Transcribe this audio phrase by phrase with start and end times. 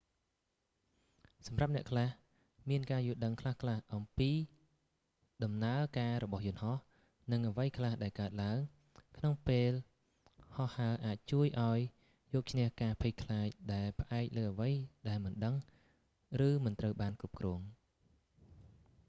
[1.47, 2.09] សម្រាប់អ្នកខ្លះ
[2.69, 4.29] មានការយល់ដឹងខ្លះៗពី
[5.43, 6.77] ដំណើរការរបស់យន្តហោះ
[7.31, 8.59] និងអ្វីខ្លះដែលកើតឡើង
[9.17, 9.71] ក្នុងពេល
[10.55, 11.77] ហោះហើរអាចជួយឱ្យ
[12.33, 14.71] យកឈ្នះការភ័យខ្លាចដែលផ្អែកលើអ្វី
[15.07, 15.55] ដែលមិនដឹង
[16.47, 17.59] ឬមិនត្រូវបានគ្រប់គ្រង